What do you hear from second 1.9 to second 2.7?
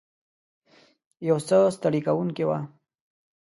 کوونکې وه.